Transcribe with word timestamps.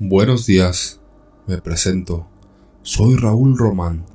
Buenos 0.00 0.46
días, 0.46 1.00
me 1.48 1.58
presento. 1.58 2.28
Soy 2.82 3.16
Raúl 3.16 3.58
Román 3.58 4.06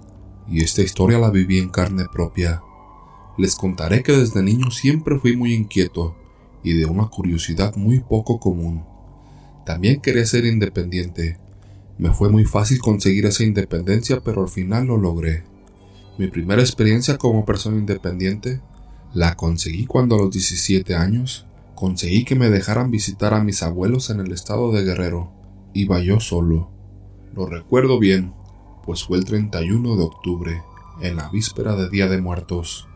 y 0.47 0.63
esta 0.63 0.81
historia 0.81 1.19
la 1.19 1.29
viví 1.29 1.59
en 1.59 1.67
carne 1.67 2.05
propia. 2.09 2.61
Les 3.38 3.55
contaré 3.55 4.01
que 4.01 4.13
desde 4.13 4.41
niño 4.41 4.71
siempre 4.71 5.19
fui 5.19 5.35
muy 5.35 5.54
inquieto 5.54 6.15
y 6.63 6.71
de 6.71 6.85
una 6.85 7.07
curiosidad 7.07 7.75
muy 7.75 7.99
poco 7.99 8.39
común. 8.39 8.85
También 9.65 9.99
quería 9.99 10.25
ser 10.25 10.46
independiente. 10.46 11.38
Me 11.97 12.13
fue 12.13 12.29
muy 12.29 12.46
fácil 12.46 12.79
conseguir 12.79 13.26
esa 13.26 13.44
independencia, 13.44 14.22
pero 14.22 14.44
al 14.44 14.50
final 14.50 14.88
lo 14.88 14.96
logré. 14.96 15.44
Mi 16.18 16.27
primera 16.27 16.62
experiencia 16.62 17.18
como 17.18 17.44
persona 17.44 17.77
independiente 17.77 18.62
la 19.13 19.36
conseguí 19.36 19.86
cuando 19.86 20.16
a 20.16 20.20
los 20.20 20.31
17 20.31 20.95
años 20.95 21.45
conseguí 21.76 22.23
que 22.23 22.36
me 22.36 22.50
dejaran 22.50 22.90
visitar 22.90 23.34
a 23.34 23.44
mis 23.44 23.62
abuelos 23.63 24.09
en 24.12 24.22
el 24.22 24.31
estado 24.31 24.72
de 24.72 24.86
Guerrero. 24.86 25.42
Iba 25.73 25.99
yo 26.02 26.20
solo. 26.20 26.70
Lo 27.34 27.48
recuerdo 27.48 28.00
bien, 28.00 28.34
pues 28.86 29.04
fue 29.04 29.18
el 29.18 29.26
31 29.26 29.96
de 29.96 30.04
octubre, 30.04 30.62
en 31.02 31.16
la 31.16 31.30
víspera 31.30 31.76
de 31.76 31.90
Día 31.90 32.08
de 32.08 32.22
Muertos. 32.22 32.88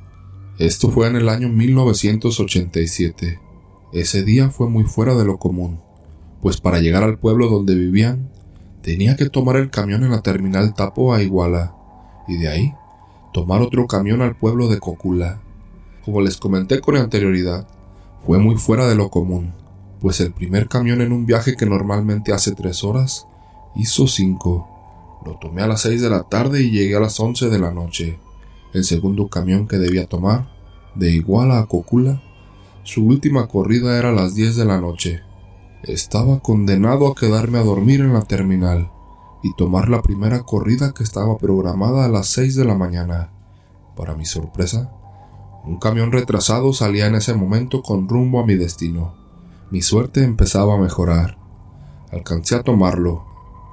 Esto 0.59 0.89
fue 0.89 1.07
en 1.07 1.15
el 1.15 1.29
año 1.29 1.49
1987. 1.49 3.39
Ese 3.93 4.23
día 4.23 4.49
fue 4.49 4.69
muy 4.69 4.83
fuera 4.83 5.15
de 5.15 5.25
lo 5.25 5.39
común, 5.39 5.79
pues 6.41 6.61
para 6.61 6.79
llegar 6.79 7.03
al 7.03 7.17
pueblo 7.17 7.49
donde 7.49 7.73
vivían, 7.73 8.29
tenía 8.81 9.15
que 9.15 9.29
tomar 9.29 9.55
el 9.55 9.71
camión 9.71 10.03
en 10.03 10.11
la 10.11 10.21
terminal 10.21 10.73
Tapo 10.73 11.13
a 11.13 11.23
Iguala, 11.23 11.75
y 12.27 12.37
de 12.37 12.47
ahí 12.47 12.73
tomar 13.33 13.61
otro 13.61 13.87
camión 13.87 14.21
al 14.21 14.35
pueblo 14.35 14.67
de 14.67 14.79
Cocula. 14.79 15.41
Como 16.05 16.21
les 16.21 16.37
comenté 16.37 16.79
con 16.79 16.95
anterioridad, 16.95 17.67
fue 18.25 18.39
muy 18.39 18.55
fuera 18.55 18.87
de 18.87 18.95
lo 18.95 19.09
común, 19.09 19.53
pues 19.99 20.19
el 20.21 20.31
primer 20.31 20.67
camión 20.67 21.01
en 21.01 21.11
un 21.11 21.25
viaje 21.25 21.55
que 21.55 21.65
normalmente 21.65 22.33
hace 22.33 22.53
tres 22.53 22.83
horas, 22.83 23.27
hizo 23.75 24.07
cinco. 24.07 24.67
Lo 25.25 25.37
tomé 25.37 25.61
a 25.61 25.67
las 25.67 25.81
seis 25.81 26.01
de 26.01 26.09
la 26.09 26.23
tarde 26.23 26.61
y 26.61 26.71
llegué 26.71 26.95
a 26.95 26.99
las 26.99 27.19
once 27.19 27.49
de 27.49 27.59
la 27.59 27.71
noche. 27.71 28.19
El 28.73 28.83
segundo 28.83 29.27
camión 29.27 29.67
que 29.67 29.77
debía 29.77 30.07
tomar, 30.07 30.49
de 30.95 31.11
Iguala 31.11 31.59
a 31.59 31.65
Cocula, 31.65 32.21
su 32.83 33.05
última 33.05 33.47
corrida 33.47 33.97
era 33.97 34.09
a 34.09 34.13
las 34.13 34.35
diez 34.35 34.55
de 34.55 34.65
la 34.65 34.79
noche. 34.79 35.21
Estaba 35.83 36.39
condenado 36.39 37.07
a 37.07 37.15
quedarme 37.15 37.59
a 37.59 37.63
dormir 37.63 38.01
en 38.01 38.13
la 38.13 38.21
terminal 38.21 38.91
y 39.43 39.53
tomar 39.55 39.89
la 39.89 40.01
primera 40.01 40.43
corrida 40.43 40.93
que 40.93 41.03
estaba 41.03 41.37
programada 41.37 42.05
a 42.05 42.09
las 42.09 42.27
seis 42.27 42.55
de 42.55 42.65
la 42.65 42.75
mañana. 42.75 43.31
Para 43.95 44.15
mi 44.15 44.25
sorpresa, 44.25 44.91
un 45.65 45.77
camión 45.79 46.11
retrasado 46.11 46.71
salía 46.71 47.07
en 47.07 47.15
ese 47.15 47.33
momento 47.33 47.81
con 47.81 48.07
rumbo 48.07 48.39
a 48.39 48.45
mi 48.45 48.55
destino. 48.55 49.26
Mi 49.71 49.81
suerte 49.81 50.23
empezaba 50.23 50.75
a 50.75 50.77
mejorar. 50.77 51.37
Alcancé 52.11 52.55
a 52.55 52.63
tomarlo. 52.63 53.25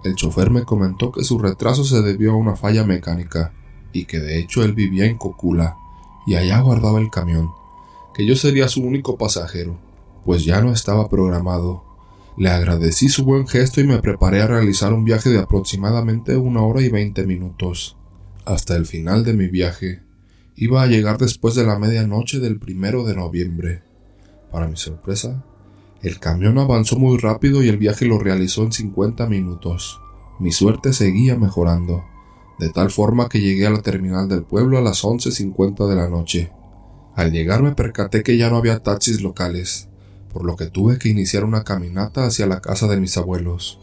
El 0.05 0.15
chofer 0.17 0.51
me 0.51 0.65
comentó 0.65 1.13
que 1.13 1.25
su 1.25 1.39
retraso 1.39 1.85
se 1.85 2.03
debió 2.03 2.33
a 2.33 2.37
una 2.37 2.57
falla 2.57 2.85
mecánica 2.85 3.53
y 3.93 4.05
que 4.05 4.19
de 4.19 4.39
hecho 4.39 4.65
él 4.65 4.73
vivía 4.73 5.07
en 5.07 5.17
Cocula 5.17 5.77
y 6.27 6.35
allá 6.35 6.61
guardaba 6.61 7.01
el 7.01 7.11
camión, 7.11 7.51
que 8.15 8.27
yo 8.27 8.35
sería 8.35 8.69
su 8.69 8.83
único 8.83 9.17
pasajero, 9.17 9.79
pues 10.25 10.45
ya 10.45 10.61
no 10.61 10.73
estaba 10.73 11.09
programado. 11.09 11.85
Le 12.37 12.51
agradecí 12.51 13.09
su 13.09 13.25
buen 13.25 13.47
gesto 13.47 13.81
y 13.81 13.85
me 13.85 14.01
preparé 14.01 14.43
a 14.43 14.47
realizar 14.47 14.93
un 14.93 15.05
viaje 15.05 15.31
de 15.31 15.39
aproximadamente 15.39 16.37
una 16.37 16.63
hora 16.63 16.83
y 16.83 16.89
veinte 16.89 17.25
minutos. 17.27 17.97
Hasta 18.45 18.77
el 18.77 18.87
final 18.87 19.25
de 19.25 19.35
mi 19.35 19.47
viaje, 19.47 20.05
Iba 20.57 20.85
a 20.85 20.87
llegar 20.87 21.19
después 21.19 21.57
de 21.57 21.67
la 21.67 21.81
medianoche 21.81 22.39
del 22.39 22.61
primero 22.61 23.03
de 23.03 23.17
noviembre. 23.17 23.83
Para 24.53 24.69
mi 24.69 24.77
sorpresa, 24.77 25.45
el 26.05 26.21
camión 26.21 26.59
avanzó 26.59 26.99
muy 26.99 27.17
rápido 27.17 27.63
y 27.63 27.69
el 27.71 27.79
viaje 27.79 28.05
lo 28.05 28.19
realizó 28.19 28.63
en 28.63 28.73
50 28.73 29.27
minutos. 29.27 30.03
Mi 30.39 30.53
suerte 30.53 30.93
seguía 30.93 31.35
mejorando, 31.35 32.05
de 32.59 32.69
tal 32.69 32.91
forma 32.91 33.31
que 33.31 33.41
llegué 33.41 33.67
a 33.67 33.71
la 33.71 33.81
terminal 33.81 34.29
del 34.29 34.43
pueblo 34.43 34.77
a 34.77 34.83
las 34.83 35.03
11.50 35.03 35.89
de 35.89 35.97
la 35.97 36.11
noche. 36.11 36.53
Al 37.17 37.33
llegar 37.33 37.63
me 37.63 37.73
percaté 37.73 38.23
que 38.23 38.37
ya 38.37 38.51
no 38.51 38.57
había 38.59 38.83
taxis 38.83 39.23
locales, 39.23 39.89
por 40.31 40.45
lo 40.45 40.57
que 40.57 40.67
tuve 40.67 40.99
que 40.99 41.09
iniciar 41.09 41.43
una 41.43 41.65
caminata 41.65 42.27
hacia 42.27 42.47
la 42.47 42.61
casa 42.61 42.87
de 42.87 43.01
mis 43.01 43.17
abuelos. 43.17 43.81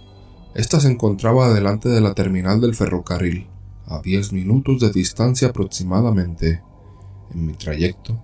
Esta 0.53 0.79
se 0.79 0.91
encontraba 0.91 1.51
delante 1.51 1.89
de 1.89 2.01
la 2.01 2.13
terminal 2.13 2.61
del 2.61 2.75
ferrocarril 2.75 3.47
a 3.87 3.99
diez 3.99 4.31
minutos 4.31 4.79
de 4.79 4.91
distancia 4.91 5.47
aproximadamente. 5.47 6.61
En 7.33 7.47
mi 7.47 7.53
trayecto, 7.53 8.21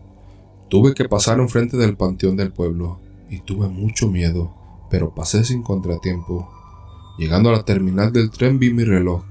tuve 0.69 0.93
que 0.93 1.09
pasar 1.09 1.39
enfrente 1.39 1.77
del 1.77 1.97
panteón 1.97 2.35
del 2.35 2.53
pueblo 2.53 3.06
y 3.29 3.39
tuve 3.39 3.67
mucho 3.67 4.07
miedo, 4.07 4.53
pero 4.89 5.13
pasé 5.13 5.43
sin 5.43 5.63
contratiempo. 5.63 6.49
Llegando 7.17 7.49
a 7.49 7.53
la 7.53 7.63
terminal 7.63 8.11
del 8.13 8.29
tren 8.29 8.59
vi 8.59 8.73
mi 8.73 8.83
reloj. 8.83 9.23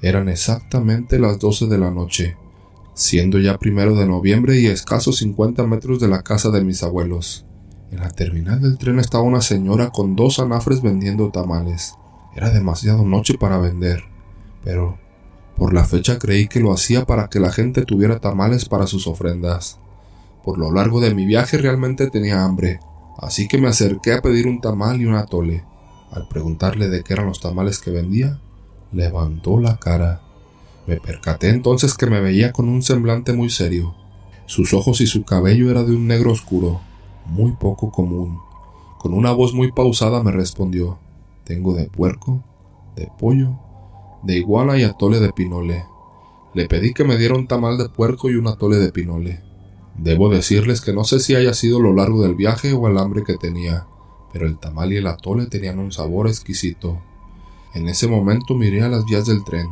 Eran 0.00 0.28
exactamente 0.28 1.18
las 1.18 1.38
doce 1.38 1.66
de 1.66 1.78
la 1.78 1.90
noche, 1.90 2.36
siendo 2.94 3.38
ya 3.38 3.58
primero 3.58 3.94
de 3.94 4.06
noviembre 4.06 4.60
y 4.60 4.66
escasos 4.66 5.18
cincuenta 5.18 5.66
metros 5.66 6.00
de 6.00 6.08
la 6.08 6.22
casa 6.22 6.50
de 6.50 6.62
mis 6.62 6.82
abuelos. 6.82 7.46
En 7.90 8.00
la 8.00 8.10
terminal 8.10 8.60
del 8.60 8.78
tren 8.78 8.98
estaba 8.98 9.22
una 9.22 9.42
señora 9.42 9.90
con 9.90 10.16
dos 10.16 10.38
anafres 10.38 10.82
vendiendo 10.82 11.30
tamales. 11.30 11.94
Era 12.34 12.50
demasiado 12.50 13.04
noche 13.04 13.36
para 13.38 13.58
vender, 13.58 14.02
pero 14.64 14.98
por 15.56 15.74
la 15.74 15.84
fecha 15.84 16.18
creí 16.18 16.48
que 16.48 16.60
lo 16.60 16.72
hacía 16.72 17.04
para 17.04 17.28
que 17.28 17.38
la 17.38 17.52
gente 17.52 17.84
tuviera 17.84 18.18
tamales 18.18 18.64
para 18.64 18.86
sus 18.86 19.06
ofrendas. 19.06 19.78
Por 20.42 20.58
lo 20.58 20.72
largo 20.72 21.00
de 21.00 21.14
mi 21.14 21.26
viaje 21.26 21.58
realmente 21.58 22.10
tenía 22.10 22.44
hambre, 22.44 22.80
así 23.18 23.48
que 23.48 23.58
me 23.58 23.68
acerqué 23.68 24.12
a 24.12 24.22
pedir 24.22 24.46
un 24.46 24.60
tamal 24.60 25.00
y 25.00 25.06
un 25.06 25.14
atole. 25.14 25.64
Al 26.10 26.28
preguntarle 26.28 26.88
de 26.88 27.02
qué 27.02 27.14
eran 27.14 27.26
los 27.26 27.40
tamales 27.40 27.78
que 27.78 27.90
vendía, 27.90 28.40
levantó 28.92 29.58
la 29.58 29.78
cara. 29.78 30.22
Me 30.86 30.96
percaté 30.96 31.48
entonces 31.48 31.94
que 31.94 32.06
me 32.06 32.20
veía 32.20 32.52
con 32.52 32.68
un 32.68 32.82
semblante 32.82 33.32
muy 33.32 33.50
serio. 33.50 33.94
Sus 34.46 34.74
ojos 34.74 35.00
y 35.00 35.06
su 35.06 35.24
cabello 35.24 35.70
era 35.70 35.84
de 35.84 35.94
un 35.94 36.06
negro 36.06 36.32
oscuro, 36.32 36.80
muy 37.26 37.52
poco 37.52 37.90
común. 37.90 38.38
Con 38.98 39.14
una 39.14 39.32
voz 39.32 39.54
muy 39.54 39.72
pausada 39.72 40.22
me 40.22 40.32
respondió, 40.32 40.98
tengo 41.44 41.74
de 41.74 41.88
puerco, 41.88 42.44
de 42.96 43.08
pollo 43.18 43.58
de 44.22 44.36
iguana 44.36 44.78
y 44.78 44.84
atole 44.84 45.20
de 45.20 45.32
pinole. 45.32 45.84
Le 46.54 46.68
pedí 46.68 46.94
que 46.94 47.04
me 47.04 47.16
diera 47.16 47.34
un 47.34 47.46
tamal 47.46 47.78
de 47.78 47.88
puerco 47.88 48.30
y 48.30 48.36
un 48.36 48.46
atole 48.46 48.76
de 48.76 48.92
pinole. 48.92 49.42
Debo 49.96 50.30
decirles 50.30 50.80
que 50.80 50.92
no 50.92 51.04
sé 51.04 51.20
si 51.20 51.34
haya 51.34 51.54
sido 51.54 51.78
lo 51.78 51.92
largo 51.92 52.22
del 52.22 52.34
viaje 52.34 52.72
o 52.72 52.88
el 52.88 52.98
hambre 52.98 53.24
que 53.24 53.36
tenía, 53.36 53.86
pero 54.32 54.46
el 54.46 54.58
tamal 54.58 54.92
y 54.92 54.96
el 54.96 55.06
atole 55.06 55.46
tenían 55.46 55.78
un 55.78 55.92
sabor 55.92 56.28
exquisito. 56.28 57.00
En 57.74 57.88
ese 57.88 58.08
momento 58.08 58.54
miré 58.54 58.82
a 58.82 58.88
las 58.88 59.04
vías 59.04 59.26
del 59.26 59.44
tren 59.44 59.68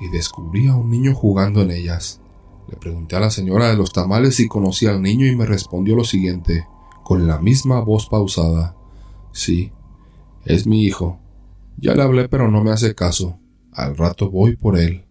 y 0.00 0.08
descubrí 0.08 0.68
a 0.68 0.74
un 0.74 0.90
niño 0.90 1.14
jugando 1.14 1.62
en 1.62 1.70
ellas. 1.70 2.20
Le 2.68 2.76
pregunté 2.76 3.16
a 3.16 3.20
la 3.20 3.30
señora 3.30 3.68
de 3.68 3.76
los 3.76 3.92
tamales 3.92 4.36
si 4.36 4.48
conocía 4.48 4.90
al 4.90 5.02
niño 5.02 5.26
y 5.26 5.36
me 5.36 5.46
respondió 5.46 5.94
lo 5.94 6.04
siguiente, 6.04 6.66
con 7.04 7.26
la 7.26 7.38
misma 7.38 7.80
voz 7.80 8.08
pausada. 8.08 8.76
Sí, 9.32 9.72
es 10.44 10.66
mi 10.66 10.82
hijo. 10.82 11.18
Ya 11.76 11.94
le 11.94 12.02
hablé 12.02 12.28
pero 12.28 12.50
no 12.50 12.64
me 12.64 12.70
hace 12.70 12.94
caso. 12.94 13.38
Al 13.72 13.96
rato 13.96 14.30
voy 14.30 14.56
por 14.56 14.78
él. 14.78 15.04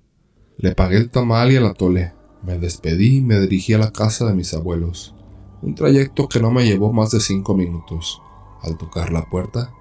Le 0.57 0.73
pagué 0.73 0.97
el 0.97 1.09
tamal 1.09 1.51
y 1.51 1.55
el 1.55 1.65
atole. 1.65 2.14
Me 2.45 2.59
despedí 2.59 3.17
y 3.17 3.21
me 3.21 3.39
dirigí 3.39 3.73
a 3.73 3.79
la 3.79 3.91
casa 3.91 4.25
de 4.25 4.35
mis 4.35 4.53
abuelos. 4.53 5.15
Un 5.61 5.73
trayecto 5.73 6.27
que 6.27 6.39
no 6.39 6.51
me 6.51 6.65
llevó 6.65 6.93
más 6.93 7.11
de 7.11 7.19
cinco 7.19 7.55
minutos. 7.55 8.21
Al 8.61 8.77
tocar 8.77 9.11
la 9.11 9.25
puerta, 9.25 9.71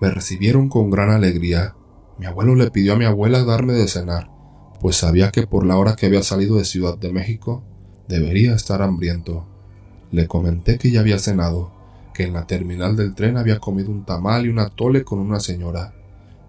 me 0.00 0.10
recibieron 0.10 0.68
con 0.68 0.90
gran 0.90 1.10
alegría. 1.10 1.76
Mi 2.18 2.26
abuelo 2.26 2.56
le 2.56 2.70
pidió 2.70 2.94
a 2.94 2.96
mi 2.96 3.04
abuela 3.04 3.44
darme 3.44 3.74
de 3.74 3.86
cenar, 3.86 4.30
pues 4.80 4.96
sabía 4.96 5.30
que 5.30 5.46
por 5.46 5.64
la 5.64 5.78
hora 5.78 5.94
que 5.94 6.06
había 6.06 6.24
salido 6.24 6.56
de 6.56 6.64
Ciudad 6.64 6.98
de 6.98 7.12
México, 7.12 7.62
debería 8.08 8.54
estar 8.54 8.82
hambriento. 8.82 9.46
Le 10.10 10.26
comenté 10.26 10.78
que 10.78 10.90
ya 10.90 11.00
había 11.00 11.20
cenado, 11.20 11.70
que 12.14 12.24
en 12.24 12.32
la 12.32 12.48
terminal 12.48 12.96
del 12.96 13.14
tren 13.14 13.36
había 13.36 13.60
comido 13.60 13.92
un 13.92 14.04
tamal 14.04 14.46
y 14.46 14.48
un 14.48 14.58
atole 14.58 15.04
con 15.04 15.20
una 15.20 15.38
señora, 15.38 15.94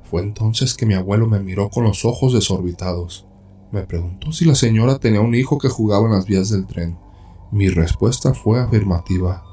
fue 0.10 0.24
entonces 0.24 0.74
que 0.74 0.88
mi 0.88 0.96
abuelo 0.96 1.28
me 1.28 1.40
miró 1.40 1.70
con 1.70 1.84
los 1.84 2.06
ojos 2.06 2.34
desorbitados. 2.34 3.28
Me 3.72 3.84
preguntó 3.84 4.32
si 4.32 4.46
la 4.46 4.56
señora 4.56 5.00
tenía 5.00 5.22
un 5.22 5.36
hijo 5.36 5.58
que 5.58 5.70
jugaba 5.70 6.08
en 6.08 6.14
las 6.14 6.26
vías 6.26 6.50
del 6.50 6.66
tren. 6.66 6.98
Mi 7.52 7.70
respuesta 7.70 8.34
fue 8.34 8.60
afirmativa. 8.60 9.44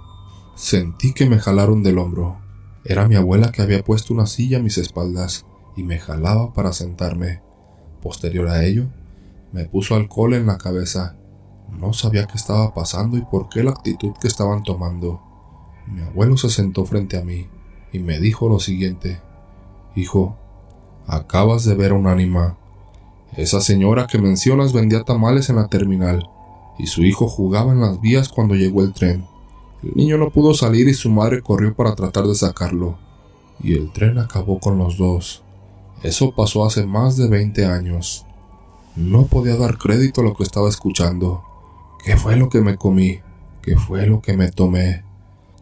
Sentí 0.55 1.13
que 1.13 1.27
me 1.27 1.39
jalaron 1.39 1.83
del 1.83 1.99
hombro. 1.99 2.39
Era 2.85 3.09
mi 3.09 3.15
abuela 3.15 3.53
que 3.53 3.63
había 3.63 3.83
puesto 3.83 4.15
una 4.15 4.27
silla 4.27 4.59
a 4.59 4.63
mis 4.63 4.79
espaldas 4.79 5.45
y 5.77 5.83
me 5.83 5.99
jalaba 5.99 6.53
para 6.53 6.73
sentarme. 6.73 7.43
Posterior 8.01 8.49
a 8.49 8.65
ello, 8.65 8.87
me 9.53 9.67
puso 9.67 9.95
alcohol 9.95 10.35
en 10.35 10.47
la 10.47 10.59
cabeza. 10.59 11.17
No 11.71 11.93
sabía 11.93 12.27
qué 12.27 12.37
estaba 12.37 12.73
pasando 12.73 13.17
y 13.17 13.23
por 13.23 13.49
qué 13.49 13.63
la 13.63 13.73
actitud 13.73 14.13
que 14.21 14.29
estaban 14.29 14.63
tomando. 14.63 15.21
Mi 15.87 16.01
abuelo 16.01 16.37
se 16.37 16.49
sentó 16.49 16.85
frente 16.85 17.19
a 17.19 17.25
mí 17.25 17.49
y 17.93 17.99
me 17.99 18.19
dijo 18.19 18.49
lo 18.49 18.61
siguiente. 18.61 19.21
Hijo, 19.95 20.39
Acabas 21.09 21.65
de 21.65 21.77
ver 21.77 21.93
a 21.93 21.95
un 21.95 22.09
ánima. 22.09 22.59
Esa 23.37 23.61
señora 23.61 24.07
que 24.07 24.19
mencionas 24.19 24.73
vendía 24.73 25.03
tamales 25.03 25.51
en 25.51 25.57
la 25.57 25.69
terminal, 25.69 26.31
y 26.79 26.87
su 26.87 27.05
hijo 27.05 27.29
jugaba 27.29 27.73
en 27.73 27.81
las 27.81 28.01
vías 28.01 28.29
cuando 28.29 28.55
llegó 28.55 28.83
el 28.83 28.95
tren. 28.95 29.27
El 29.83 29.93
niño 29.95 30.17
no 30.17 30.31
pudo 30.31 30.55
salir 30.55 30.89
y 30.89 30.95
su 30.95 31.11
madre 31.11 31.43
corrió 31.43 31.75
para 31.75 31.95
tratar 31.95 32.25
de 32.25 32.35
sacarlo, 32.35 32.97
y 33.63 33.75
el 33.75 33.93
tren 33.93 34.19
acabó 34.19 34.59
con 34.59 34.79
los 34.79 34.97
dos. 34.97 35.43
Eso 36.03 36.35
pasó 36.35 36.65
hace 36.65 36.87
más 36.87 37.17
de 37.17 37.29
20 37.29 37.67
años. 37.67 38.25
No 38.97 39.27
podía 39.27 39.57
dar 39.57 39.77
crédito 39.77 40.23
a 40.23 40.25
lo 40.25 40.35
que 40.35 40.43
estaba 40.43 40.69
escuchando. 40.69 41.43
¿Qué 42.03 42.17
fue 42.17 42.37
lo 42.37 42.49
que 42.49 42.63
me 42.63 42.77
comí? 42.77 43.21
¿Qué 43.61 43.77
fue 43.77 44.07
lo 44.07 44.23
que 44.23 44.35
me 44.35 44.51
tomé? 44.51 45.05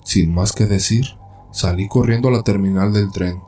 Sin 0.05 0.33
más 0.33 0.53
que 0.53 0.67
decir, 0.67 1.07
salí 1.51 1.89
corriendo 1.89 2.29
a 2.29 2.33
la 2.33 2.43
terminal 2.43 2.93
del 2.93 3.11
tren. 3.11 3.41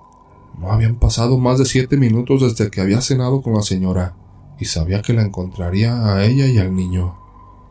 No 0.59 0.73
habían 0.73 0.97
pasado 0.97 1.39
más 1.39 1.59
de 1.59 1.67
siete 1.67 1.97
minutos 1.97 2.41
desde 2.41 2.71
que 2.71 2.81
había 2.81 3.01
cenado 3.01 3.43
con 3.43 3.55
la 3.55 3.63
señora, 3.63 4.17
y 4.59 4.65
sabía 4.65 5.03
que 5.03 5.13
la 5.13 5.23
encontraría 5.23 6.15
a 6.15 6.25
ella 6.25 6.47
y 6.47 6.59
al 6.59 6.75
niño. 6.75 7.17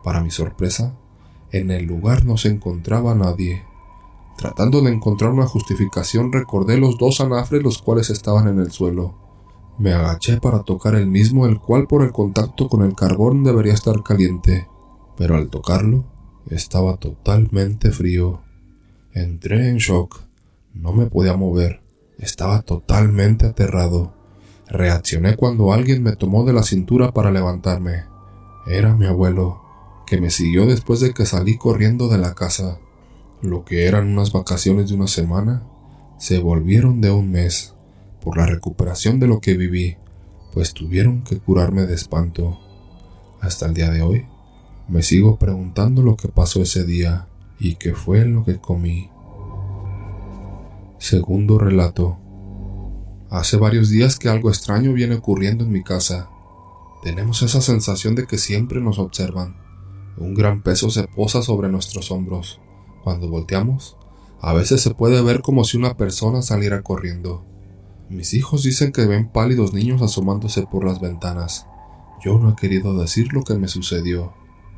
Para 0.03 0.21
mi 0.21 0.29
sorpresa, 0.29 0.95
en 1.51 1.71
el 1.71 1.85
lugar 1.85 2.25
no 2.25 2.37
se 2.37 2.49
encontraba 2.49 3.15
nadie. 3.15 3.63
Tratando 4.37 4.81
de 4.81 4.91
encontrar 4.91 5.31
una 5.31 5.47
justificación 5.47 6.31
recordé 6.31 6.77
los 6.77 6.97
dos 6.97 7.21
anafres 7.21 7.63
los 7.63 7.81
cuales 7.81 8.09
estaban 8.09 8.47
en 8.47 8.59
el 8.59 8.71
suelo. 8.71 9.15
Me 9.77 9.93
agaché 9.93 10.39
para 10.39 10.63
tocar 10.63 10.95
el 10.95 11.07
mismo, 11.07 11.45
el 11.45 11.59
cual 11.59 11.87
por 11.87 12.03
el 12.03 12.11
contacto 12.11 12.69
con 12.69 12.83
el 12.83 12.95
carbón 12.95 13.43
debería 13.43 13.73
estar 13.73 14.03
caliente, 14.03 14.67
pero 15.17 15.35
al 15.35 15.49
tocarlo 15.49 16.05
estaba 16.49 16.97
totalmente 16.97 17.91
frío. 17.91 18.41
Entré 19.11 19.69
en 19.69 19.77
shock. 19.77 20.21
No 20.73 20.91
me 20.91 21.05
podía 21.05 21.35
mover. 21.35 21.84
Estaba 22.19 22.61
totalmente 22.61 23.45
aterrado. 23.45 24.13
Reaccioné 24.67 25.35
cuando 25.35 25.73
alguien 25.73 26.01
me 26.01 26.15
tomó 26.15 26.45
de 26.45 26.53
la 26.53 26.63
cintura 26.63 27.11
para 27.11 27.31
levantarme. 27.31 28.05
Era 28.67 28.95
mi 28.95 29.05
abuelo, 29.05 29.61
que 30.07 30.19
me 30.19 30.29
siguió 30.29 30.65
después 30.65 30.99
de 30.99 31.13
que 31.13 31.25
salí 31.25 31.57
corriendo 31.57 32.07
de 32.07 32.17
la 32.17 32.33
casa. 32.33 32.79
Lo 33.41 33.65
que 33.65 33.85
eran 33.85 34.07
unas 34.07 34.31
vacaciones 34.31 34.89
de 34.89 34.95
una 34.95 35.07
semana 35.07 35.63
se 36.17 36.39
volvieron 36.39 37.01
de 37.01 37.11
un 37.11 37.31
mes 37.31 37.75
por 38.21 38.37
la 38.37 38.45
recuperación 38.45 39.19
de 39.19 39.27
lo 39.27 39.39
que 39.39 39.55
viví, 39.55 39.97
pues 40.53 40.73
tuvieron 40.73 41.23
que 41.23 41.37
curarme 41.37 41.85
de 41.85 41.93
espanto. 41.93 42.59
Hasta 43.41 43.67
el 43.67 43.73
día 43.73 43.91
de 43.91 44.01
hoy, 44.01 44.25
me 44.87 45.03
sigo 45.03 45.37
preguntando 45.37 46.01
lo 46.01 46.15
que 46.15 46.29
pasó 46.29 46.61
ese 46.61 46.85
día 46.85 47.27
y 47.59 47.75
qué 47.75 47.93
fue 47.93 48.25
lo 48.25 48.43
que 48.43 48.57
comí. 48.57 49.09
Segundo 50.97 51.57
relato. 51.59 52.17
Hace 53.29 53.57
varios 53.57 53.89
días 53.89 54.17
que 54.17 54.29
algo 54.29 54.49
extraño 54.49 54.93
viene 54.93 55.15
ocurriendo 55.15 55.65
en 55.65 55.71
mi 55.71 55.83
casa. 55.83 56.29
Tenemos 57.03 57.41
esa 57.41 57.59
sensación 57.59 58.15
de 58.15 58.25
que 58.25 58.37
siempre 58.37 58.79
nos 58.79 58.97
observan. 58.97 59.57
Un 60.17 60.33
gran 60.33 60.63
peso 60.63 60.89
se 60.89 61.03
posa 61.03 61.41
sobre 61.41 61.67
nuestros 61.67 62.11
hombros. 62.11 62.61
Cuando 63.03 63.29
volteamos, 63.29 63.97
a 64.39 64.53
veces 64.53 64.81
se 64.81 64.95
puede 64.95 65.21
ver 65.21 65.41
como 65.41 65.65
si 65.65 65.77
una 65.77 65.97
persona 65.97 66.41
saliera 66.41 66.81
corriendo. 66.81 67.45
Mis 68.09 68.33
hijos 68.33 68.63
dicen 68.63 68.93
que 68.93 69.05
ven 69.05 69.29
pálidos 69.29 69.73
niños 69.73 70.01
asomándose 70.01 70.65
por 70.65 70.85
las 70.85 71.01
ventanas. 71.01 71.67
Yo 72.23 72.39
no 72.39 72.51
he 72.51 72.55
querido 72.55 72.97
decir 72.97 73.33
lo 73.33 73.43
que 73.43 73.55
me 73.55 73.67
sucedió, 73.67 74.33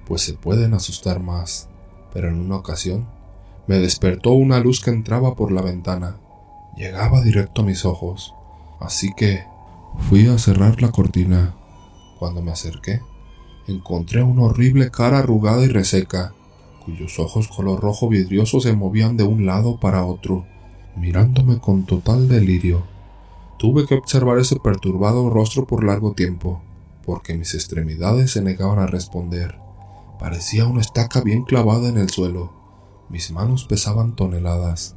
pues 0.07 0.23
se 0.23 0.33
pueden 0.33 0.73
asustar 0.73 1.21
más. 1.21 1.69
Pero 2.11 2.29
en 2.29 2.39
una 2.39 2.55
ocasión, 2.55 3.07
me 3.67 3.79
despertó 3.79 4.31
una 4.31 4.59
luz 4.59 4.81
que 4.81 4.91
entraba 4.91 5.35
por 5.35 5.51
la 5.51 5.61
ventana. 5.61 6.17
Llegaba 6.77 7.21
directo 7.21 7.61
a 7.61 7.65
mis 7.65 7.85
ojos, 7.85 8.33
así 8.79 9.11
que 9.15 9.43
fui 10.09 10.27
a 10.27 10.37
cerrar 10.37 10.81
la 10.81 10.91
cortina. 10.91 11.55
Cuando 12.17 12.41
me 12.41 12.51
acerqué, 12.51 13.01
encontré 13.67 14.23
una 14.23 14.43
horrible 14.43 14.89
cara 14.89 15.19
arrugada 15.19 15.63
y 15.63 15.67
reseca, 15.67 16.33
cuyos 16.85 17.19
ojos 17.19 17.49
color 17.49 17.81
rojo 17.81 18.07
vidrioso 18.07 18.61
se 18.61 18.73
movían 18.73 19.17
de 19.17 19.23
un 19.23 19.45
lado 19.45 19.79
para 19.79 20.05
otro, 20.05 20.45
mirándome 20.95 21.59
con 21.59 21.85
total 21.85 22.29
delirio. 22.29 22.83
Tuve 23.59 23.85
que 23.85 23.95
observar 23.95 24.37
ese 24.37 24.57
perturbado 24.57 25.29
rostro 25.29 25.67
por 25.67 25.83
largo 25.83 26.13
tiempo, 26.13 26.61
porque 27.05 27.35
mis 27.35 27.53
extremidades 27.53 28.31
se 28.31 28.41
negaban 28.41 28.79
a 28.79 28.87
responder. 28.87 29.57
Parecía 30.19 30.67
una 30.67 30.81
estaca 30.81 31.21
bien 31.21 31.43
clavada 31.43 31.89
en 31.89 31.97
el 31.97 32.09
suelo. 32.09 32.56
Mis 33.09 33.31
manos 33.31 33.65
pesaban 33.65 34.15
toneladas. 34.15 34.95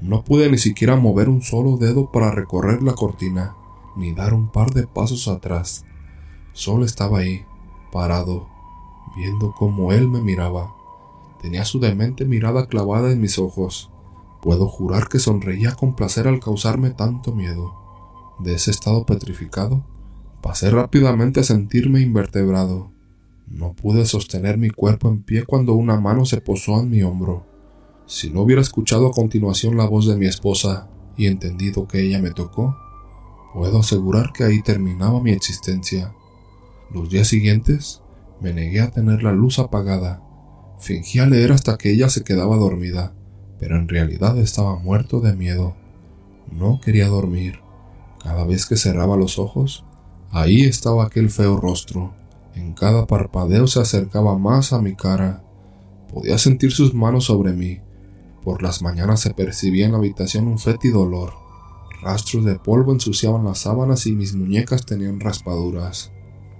No 0.00 0.24
pude 0.24 0.50
ni 0.50 0.58
siquiera 0.58 0.96
mover 0.96 1.28
un 1.28 1.42
solo 1.42 1.76
dedo 1.76 2.10
para 2.10 2.30
recorrer 2.30 2.82
la 2.82 2.94
cortina, 2.94 3.54
ni 3.96 4.12
dar 4.12 4.34
un 4.34 4.50
par 4.50 4.70
de 4.72 4.86
pasos 4.86 5.28
atrás. 5.28 5.84
Solo 6.52 6.84
estaba 6.84 7.18
ahí, 7.18 7.44
parado, 7.92 8.48
viendo 9.16 9.52
cómo 9.52 9.92
él 9.92 10.08
me 10.08 10.20
miraba. 10.20 10.72
Tenía 11.40 11.64
su 11.64 11.80
demente 11.80 12.24
mirada 12.24 12.66
clavada 12.66 13.12
en 13.12 13.20
mis 13.20 13.38
ojos. 13.38 13.90
Puedo 14.42 14.68
jurar 14.68 15.08
que 15.08 15.18
sonreía 15.18 15.74
con 15.74 15.94
placer 15.94 16.28
al 16.28 16.40
causarme 16.40 16.90
tanto 16.90 17.32
miedo 17.32 17.80
de 18.42 18.54
ese 18.54 18.70
estado 18.70 19.04
petrificado, 19.04 19.84
pasé 20.42 20.70
rápidamente 20.70 21.40
a 21.40 21.44
sentirme 21.44 22.00
invertebrado. 22.00 22.90
No 23.50 23.74
pude 23.74 24.06
sostener 24.06 24.58
mi 24.58 24.70
cuerpo 24.70 25.08
en 25.08 25.24
pie 25.24 25.44
cuando 25.44 25.74
una 25.74 25.98
mano 25.98 26.24
se 26.24 26.40
posó 26.40 26.80
en 26.80 26.88
mi 26.88 27.02
hombro. 27.02 27.44
Si 28.06 28.30
no 28.30 28.42
hubiera 28.42 28.62
escuchado 28.62 29.08
a 29.08 29.12
continuación 29.12 29.76
la 29.76 29.86
voz 29.86 30.06
de 30.06 30.16
mi 30.16 30.26
esposa 30.26 30.88
y 31.16 31.26
entendido 31.26 31.88
que 31.88 32.00
ella 32.00 32.22
me 32.22 32.30
tocó, 32.30 32.76
puedo 33.52 33.80
asegurar 33.80 34.32
que 34.32 34.44
ahí 34.44 34.62
terminaba 34.62 35.20
mi 35.20 35.32
existencia. 35.32 36.14
Los 36.92 37.10
días 37.10 37.26
siguientes 37.26 38.02
me 38.40 38.52
negué 38.52 38.82
a 38.82 38.92
tener 38.92 39.24
la 39.24 39.32
luz 39.32 39.58
apagada. 39.58 40.22
Fingía 40.78 41.26
leer 41.26 41.50
hasta 41.50 41.76
que 41.76 41.90
ella 41.90 42.08
se 42.08 42.22
quedaba 42.22 42.56
dormida, 42.56 43.14
pero 43.58 43.76
en 43.76 43.88
realidad 43.88 44.38
estaba 44.38 44.78
muerto 44.78 45.20
de 45.20 45.34
miedo. 45.34 45.74
No 46.52 46.80
quería 46.80 47.08
dormir. 47.08 47.58
Cada 48.22 48.44
vez 48.44 48.64
que 48.64 48.76
cerraba 48.76 49.16
los 49.16 49.40
ojos, 49.40 49.84
ahí 50.30 50.62
estaba 50.62 51.04
aquel 51.04 51.30
feo 51.30 51.56
rostro. 51.56 52.19
En 52.54 52.72
cada 52.72 53.06
parpadeo 53.06 53.66
se 53.66 53.80
acercaba 53.80 54.36
más 54.36 54.72
a 54.72 54.80
mi 54.80 54.94
cara. 54.94 55.42
Podía 56.12 56.38
sentir 56.38 56.72
sus 56.72 56.94
manos 56.94 57.24
sobre 57.24 57.52
mí. 57.52 57.80
Por 58.42 58.62
las 58.62 58.82
mañanas 58.82 59.20
se 59.20 59.32
percibía 59.34 59.86
en 59.86 59.92
la 59.92 59.98
habitación 59.98 60.48
un 60.48 60.58
fétido 60.58 61.02
olor. 61.02 61.34
Rastros 62.02 62.44
de 62.44 62.56
polvo 62.58 62.92
ensuciaban 62.92 63.44
las 63.44 63.60
sábanas 63.60 64.06
y 64.06 64.12
mis 64.12 64.34
muñecas 64.34 64.86
tenían 64.86 65.20
raspaduras. 65.20 66.12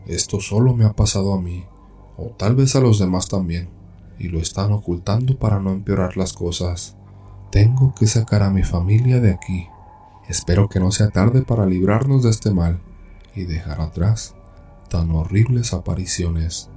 Esto 0.07 0.41
solo 0.41 0.75
me 0.75 0.85
ha 0.85 0.93
pasado 0.93 1.33
a 1.33 1.41
mí, 1.41 1.65
o 2.17 2.27
tal 2.37 2.55
vez 2.55 2.77
a 2.77 2.81
los 2.81 2.99
demás 2.99 3.29
también, 3.29 3.71
y 4.19 4.29
lo 4.29 4.39
están 4.39 4.73
ocultando 4.73 5.39
para 5.39 5.59
no 5.59 5.71
empeorar 5.71 6.17
las 6.17 6.35
cosas. 6.35 6.97
Tengo 7.51 7.95
que 7.95 8.07
sacar 8.07 8.43
a 8.43 8.51
mi 8.51 8.63
familia 8.63 9.21
de 9.21 9.33
aquí. 9.33 9.67
Espero 10.29 10.69
que 10.69 10.79
no 10.79 10.93
sea 10.93 11.09
tarde 11.09 11.43
para 11.43 11.67
librarnos 11.67 12.23
de 12.23 12.31
este 12.31 12.53
mal 12.53 12.81
y 13.35 13.45
dejar 13.45 13.81
atrás 13.81 14.35
tan 14.91 15.11
horribles 15.13 15.73
apariciones. 15.73 16.70